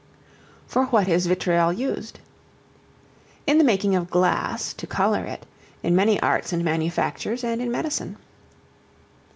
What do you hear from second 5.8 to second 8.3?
in many arts and manufactures; and in medicine.